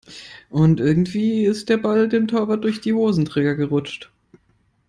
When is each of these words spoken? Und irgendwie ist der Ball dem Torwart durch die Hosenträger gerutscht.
Und 0.49 0.79
irgendwie 0.79 1.45
ist 1.45 1.69
der 1.69 1.77
Ball 1.77 2.09
dem 2.09 2.27
Torwart 2.27 2.63
durch 2.63 2.81
die 2.81 2.91
Hosenträger 2.91 3.53
gerutscht. 3.53 4.09